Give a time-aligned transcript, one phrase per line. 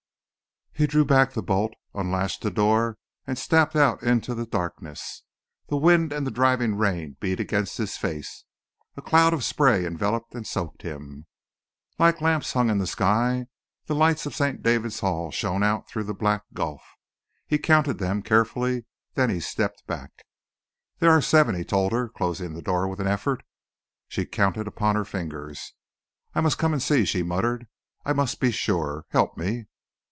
[0.73, 5.21] He drew back the bolt, unlatched the door, and stepped out into the darkness.
[5.69, 8.45] The wind and the driving rain beat against his face.
[8.97, 11.27] A cloud of spray enveloped and soaked him.
[11.99, 13.45] Like lamps hung in the sky,
[13.85, 14.63] the lights of St.
[14.63, 16.81] David's Hall shone out through the black gulf.
[17.45, 20.25] He counted them carefully; then he stepped back.
[20.97, 23.43] "There are seven," he told her, closing the door with an effort.
[24.07, 25.73] She counted upon her fingers.
[26.33, 27.67] "I must come and see," she muttered.
[28.03, 29.05] "I must be sure.
[29.11, 29.65] Help me."